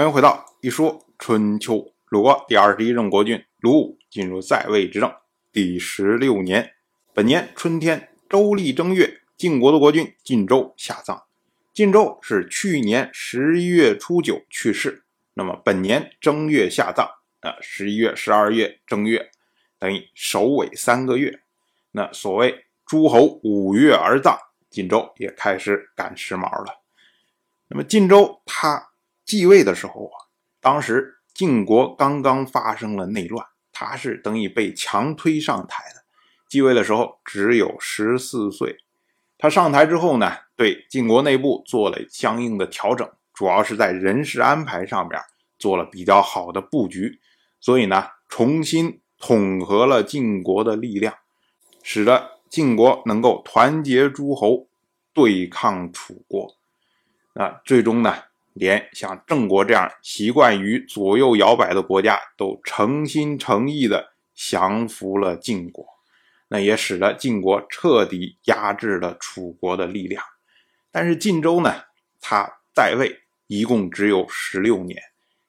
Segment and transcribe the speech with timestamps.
[0.00, 1.92] 欢迎回到一说春秋。
[2.08, 5.14] 鲁国第二十一任国君鲁武进入在位执政
[5.52, 6.72] 第十六年，
[7.12, 11.24] 本年春天，周历正月，晋国的国君晋州下葬。
[11.74, 17.06] 晋州是去年十一月初九去世，那么本年正月下葬
[17.40, 19.30] 啊，十一月、十二月、正月，
[19.78, 21.42] 等于首尾三个月。
[21.90, 24.38] 那所谓诸侯五月而葬，
[24.70, 26.80] 晋州也开始赶时髦了。
[27.68, 28.89] 那么晋州他
[29.30, 30.26] 继位的时候啊，
[30.60, 31.18] 当时。
[31.32, 36.02] 晋国刚刚发生了内乱，他是等于被强推上台的。
[36.48, 38.76] 继位的时候只有十四岁。
[39.38, 45.18] 他上台之后呢，对晋国内部做了相应的调整，主要是在人事安排上面
[45.58, 47.20] 做了比较好的布局。
[47.58, 51.14] 所以呢，重新统合了晋国的力量，
[51.82, 54.66] 使得晋国能够团结诸侯
[55.14, 56.56] 对抗楚国。
[57.34, 58.24] 啊，最终呢。
[58.60, 65.82] 连像郑国这样习惯于左右摇摆的国家，都诚心诚意地降服了晋国，
[66.48, 70.22] 那也使得晋国彻底压制了楚国的力量。
[70.92, 71.74] 但是晋州呢，
[72.20, 75.00] 他在位一共只有十六年，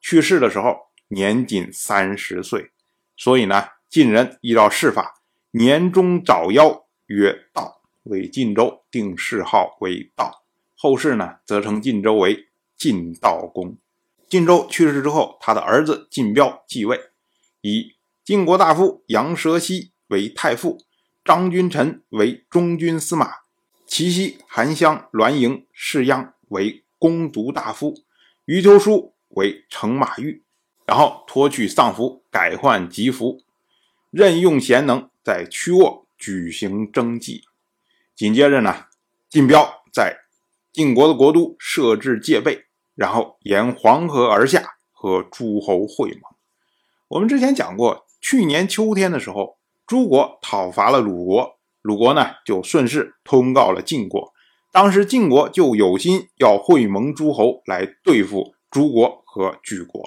[0.00, 0.76] 去世的时候
[1.06, 2.72] 年仅三十岁，
[3.16, 5.14] 所以呢，晋人依照世法，
[5.52, 10.42] 年终早夭，曰道，为晋州定谥号为道。
[10.74, 12.48] 后世呢，则称晋州为。
[12.76, 13.78] 晋悼公，
[14.28, 17.00] 晋州去世之后，他的儿子晋彪继位，
[17.62, 20.78] 以晋国大夫杨蛇溪为太傅，
[21.24, 23.30] 张君臣为中军司马，
[23.86, 27.94] 齐西、韩襄、栾盈、士鞅为攻读大夫，
[28.44, 30.42] 余秋书为乘马御，
[30.84, 33.42] 然后脱去丧服，改换吉服，
[34.10, 37.44] 任用贤能，在曲沃举行征祭。
[38.14, 38.86] 紧接着呢，
[39.30, 40.18] 晋彪在
[40.72, 42.65] 晋国的国都设置戒备。
[42.96, 46.22] 然后沿黄河而下，和诸侯会盟。
[47.08, 54.32] 我们之前讲过，去年秋天的时候，诸国讨伐了鲁国，鲁国呢就顺势通告了晋国。
[54.72, 60.02] 当时晋国就有心要会盟诸侯来对付诸国和莒国，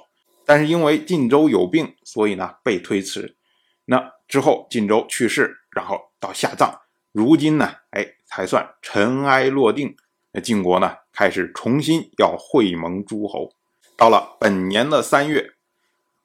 [0.45, 3.37] 但是因为晋州有病，所以呢被推迟。
[3.85, 9.95] 那之后晋州去世，然后到下葬，如今呢，哎，才算尘埃落定。
[10.39, 10.93] 晋国呢？
[11.11, 13.51] 开始重新要会盟诸侯。
[13.97, 15.51] 到了本年的三月，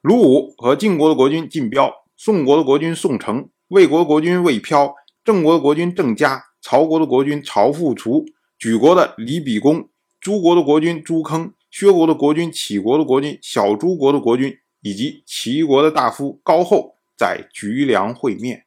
[0.01, 8.25] 鲁武和晋国的国君晋彪、宋国的国君宋城、魏国的国君魏飘、郑国的国君郑嘉、曹国的国君曹复除、
[8.61, 9.89] 莒国的李比公、
[10.21, 18.67] 诸国的国君朱坑、薛国的国君杞国的国君小诸国的国君以及齐国的大夫高后在莒梁会面。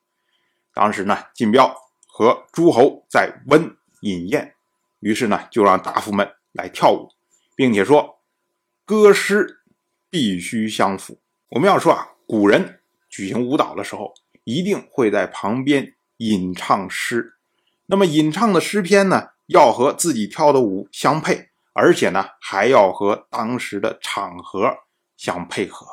[0.73, 1.73] 当时呢，晋彪
[2.05, 4.56] 和诸侯在温饮宴。
[5.07, 7.07] 于是呢，就让大夫们来跳舞，
[7.55, 8.19] 并且说，
[8.83, 9.61] 歌诗
[10.09, 11.21] 必须相符。
[11.51, 14.13] 我们要说啊，古人举行舞蹈的时候，
[14.43, 17.35] 一定会在旁边吟唱诗。
[17.85, 24.79] 那么吟唱的诗篇呢，要和自己跳的舞相配，而且呢，还要和当时的场合
[25.15, 25.87] 相配合。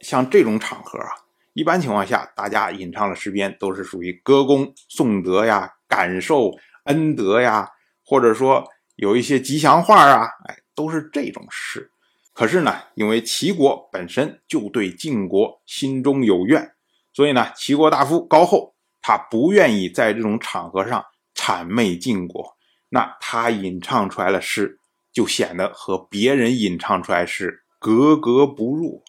[0.00, 1.08] 像这种场合啊，
[1.54, 6.50] 一般情况下，大家吟唱的诗篇都是属于歌功颂德呀，感受
[6.84, 7.70] 恩德呀。
[8.10, 11.92] 或者说有一些吉祥话啊，哎，都是这种诗。
[12.32, 16.74] 可是呢，因为齐国本身就对晋国心中有怨，
[17.12, 21.04] 所以呢，齐国大夫高后他不愿意在这种场合上
[21.36, 22.56] 谄媚晋国，
[22.88, 24.80] 那他吟唱出来的诗
[25.12, 29.04] 就显得和别人吟唱出来是格格不入。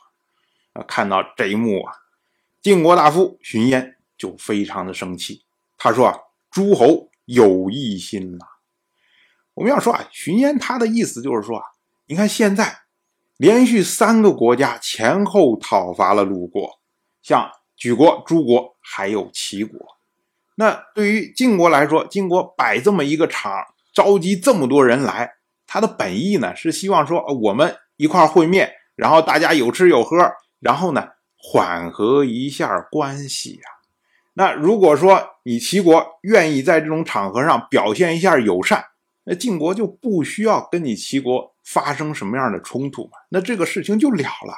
[0.73, 1.91] 啊，看到这一幕啊，
[2.61, 5.43] 晋国大夫荀嫣就非常的生气，
[5.75, 6.15] 他说啊，
[6.51, 8.45] 诸侯有异心了。
[9.53, 11.63] 我们要说啊，荀嫣他的意思就是说啊，
[12.07, 12.81] 你看现在
[13.37, 16.79] 连续三个国家前后讨伐了鲁国，
[17.21, 19.79] 像莒国、诸国还有齐国。
[20.55, 23.51] 那对于晋国来说，晋国摆这么一个场，
[23.93, 25.33] 召集这么多人来，
[25.65, 30.17] 他的本意呢是希望说我们一块会面，然后大家有吃有喝，
[30.59, 33.61] 然后呢缓和一下关系呀。
[34.33, 38.85] 那如果说你齐国愿意在这种场合上表现一下友善，
[39.23, 43.11] 那晋国就不需要跟你齐国发生什么样的冲突嘛？
[43.29, 44.55] 那这个事情就了了。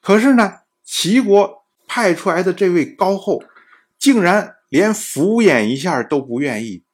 [0.00, 3.42] 可是呢，齐国派出来的这位高后，
[3.98, 6.84] 竟然连敷衍一下都不愿意。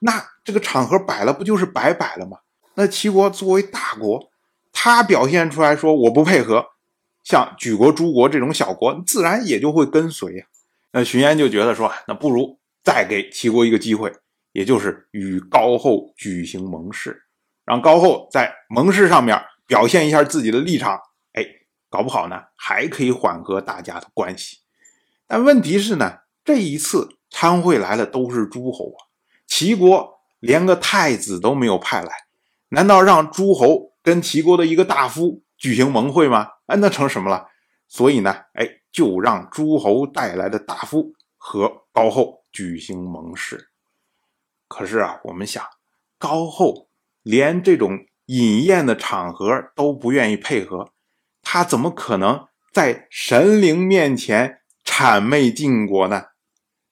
[0.00, 2.38] 那这个场合摆了，不就是白摆了吗？
[2.74, 4.30] 那齐国作为大国，
[4.72, 6.64] 他表现出来说我不配合，
[7.22, 10.46] 像举国、诸国这种小国，自然也就会跟随呀。
[10.92, 14.12] 那荀嫣就觉得说，那不如再给齐国一个机会。
[14.52, 17.24] 也就是与高后举行盟誓，
[17.64, 21.00] 让高后在盟誓上面表现一下自己的立场，
[21.32, 21.44] 哎，
[21.90, 24.58] 搞不好呢还可以缓和大家的关系。
[25.26, 29.08] 但问题是呢，这一次参会来的都是诸侯啊，
[29.46, 32.12] 齐国连个太子都没有派来，
[32.68, 36.48] 难道让诸侯跟齐国的一个大夫举行盟会吗？
[36.66, 37.48] 哎，那成什么了？
[37.88, 43.71] 所以呢，哎，就让诸侯带来的大夫和高后举行盟誓。
[44.72, 45.62] 可是啊，我们想，
[46.18, 46.88] 高后
[47.22, 50.92] 连这种饮宴的场合都不愿意配合，
[51.42, 56.28] 他怎么可能在神灵面前谄媚晋国呢？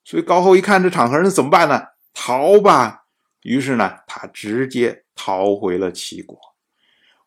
[0.05, 1.83] 所以高后一看这场合，那怎么办呢？
[2.13, 3.07] 逃吧！
[3.45, 6.39] 于是呢，他直接逃回了齐国。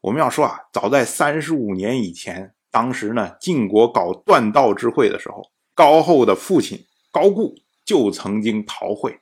[0.01, 9.19] 我们要说啊，早在三十五年以前，当时呢，晋国搞断道之会的时候，高后的父亲高固就曾经逃会。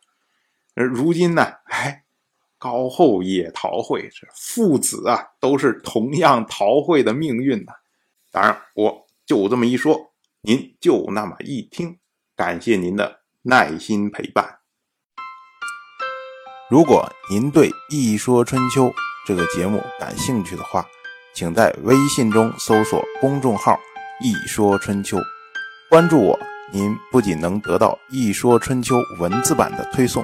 [0.75, 2.03] 而如今呢，哎，
[2.57, 7.73] 高后也逃会，这父子啊都是同样逃会的命运呐。
[8.31, 11.99] 当然，我就这么一说，您就那么一听，
[12.35, 14.59] 感谢您的耐心陪伴。
[16.69, 18.85] 如果您对《一说春秋》
[19.27, 20.85] 这个节目感兴趣的话，
[21.35, 23.77] 请在微信中搜索公众号
[24.23, 25.17] “一说春秋”，
[25.91, 26.39] 关注我，
[26.71, 30.23] 您不仅能得到《一说春秋》文字版的推送。